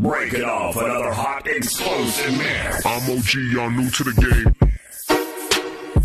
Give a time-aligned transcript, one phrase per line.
[0.00, 2.86] Break it off another hot explosive mix.
[2.86, 4.70] I'm OG, y'all new to the game.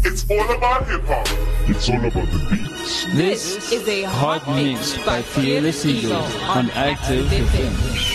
[0.04, 1.25] It's all about hip hop.
[1.70, 3.05] It's all about the beats.
[3.16, 8.14] This is a hot mix by Fearless Eagle on Active FM.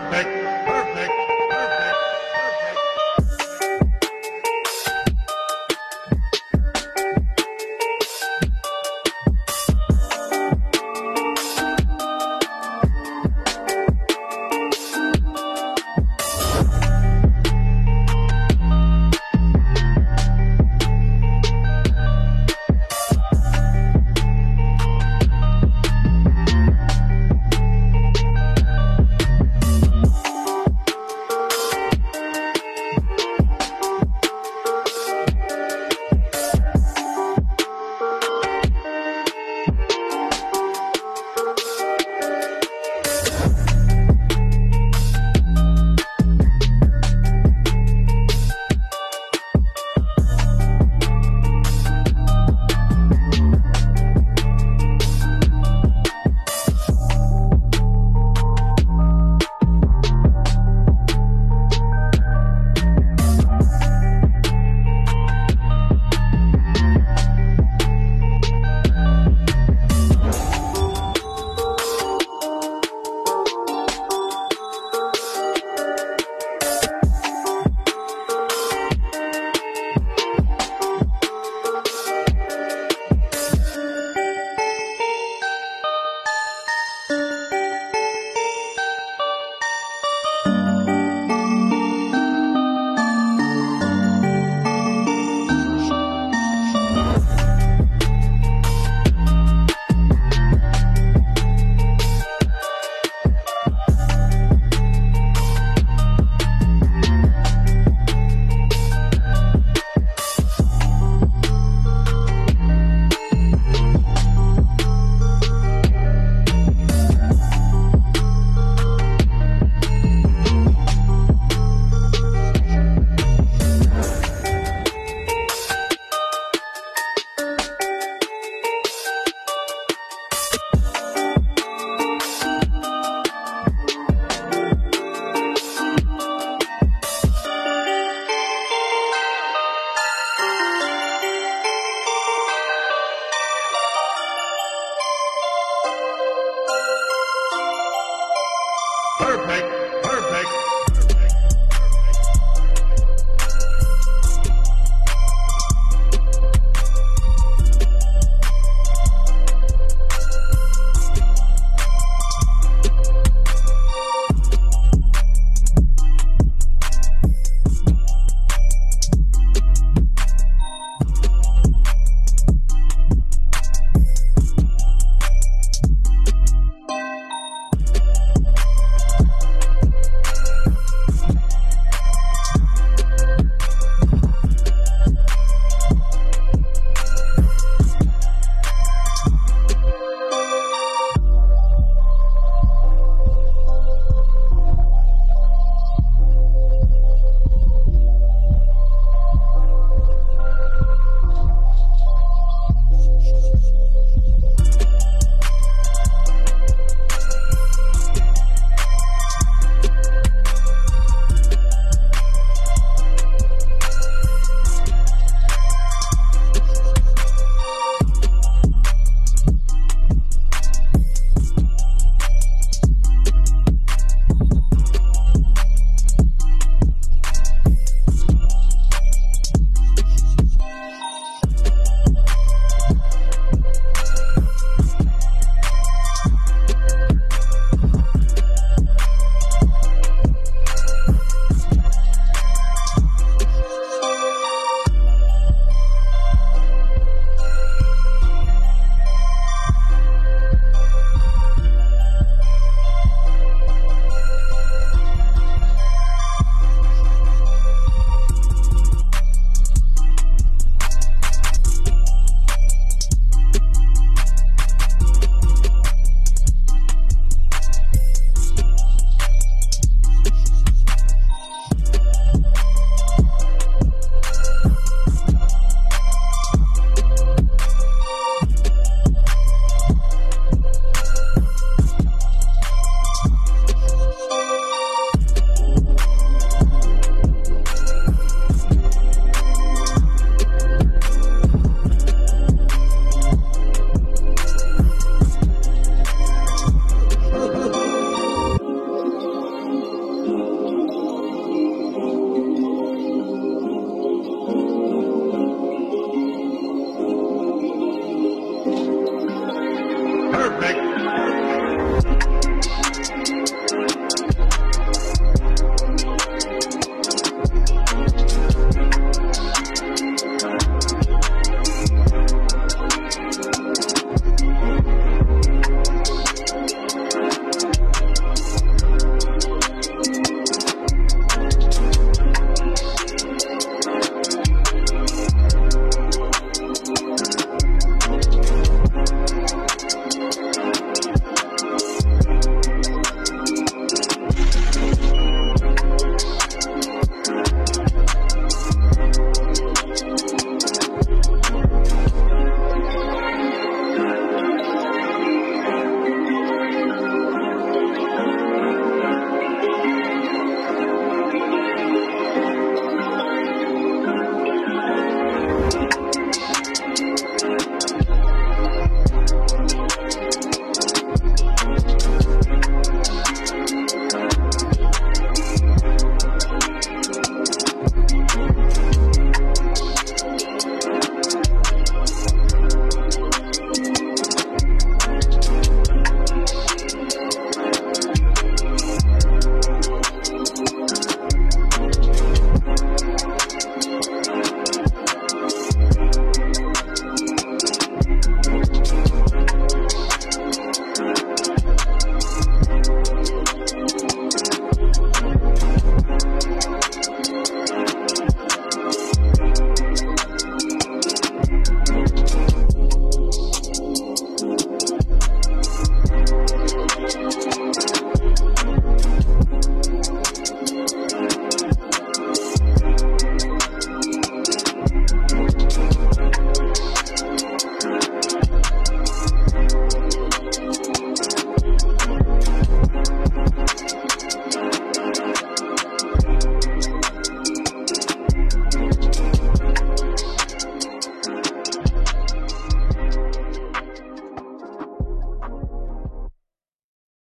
[0.00, 0.43] perfect.